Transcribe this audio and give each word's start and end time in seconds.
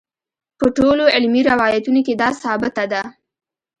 په 0.59 0.65
ټولو 0.77 1.03
علمي 1.15 1.41
روایتونو 1.51 1.99
کې 2.07 2.13
دا 2.21 2.29
ثابته 2.43 2.83
ده. 2.91 3.01